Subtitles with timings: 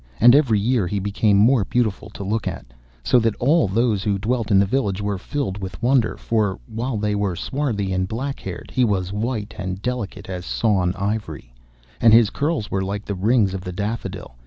[0.19, 2.65] And every year he became more beautiful to look at,
[3.03, 6.97] so that all those who dwelt in the village were filled with wonder, for, while
[6.97, 11.53] they were swarthy and black haired, he was white and delicate as sawn ivory,
[12.01, 14.37] and his curls were like the rings of the daffodil.